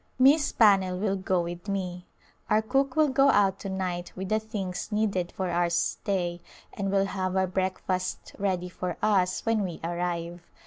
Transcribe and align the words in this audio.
Miss 0.17 0.51
Pannell 0.51 0.97
will 0.97 1.15
go 1.15 1.41
with 1.43 1.67
me. 1.67 2.07
Our 2.49 2.63
cook 2.63 2.95
will 2.95 3.09
go 3.09 3.29
out 3.29 3.59
to 3.59 3.69
night 3.69 4.11
with 4.15 4.29
the 4.29 4.39
things 4.39 4.91
needed 4.91 5.31
for 5.31 5.51
our 5.51 5.69
stay 5.69 6.41
and 6.73 6.89
will 6.91 7.05
have 7.05 7.35
our 7.35 7.45
break 7.45 7.77
fast 7.77 8.33
ready 8.39 8.67
for 8.67 8.97
us 9.03 9.41
when 9.45 9.63
we 9.63 9.79
arrive. 9.83 10.41